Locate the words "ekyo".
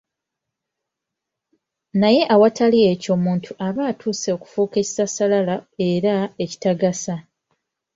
2.91-3.09